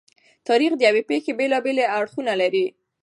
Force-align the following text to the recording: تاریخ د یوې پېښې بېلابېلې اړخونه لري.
تاریخ 0.47 0.71
د 0.77 0.81
یوې 0.89 1.03
پېښې 1.09 1.31
بېلابېلې 1.39 1.85
اړخونه 1.97 2.33
لري. 2.41 2.65